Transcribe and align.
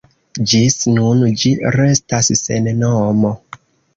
Ĝis 0.51 0.77
nun, 0.93 1.19
ĝi 1.41 1.51
restas 1.77 2.31
sen 2.41 2.73
nomo. 2.79 3.35